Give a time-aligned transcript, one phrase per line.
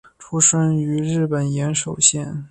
[0.17, 2.35] 出身于日本岩手县。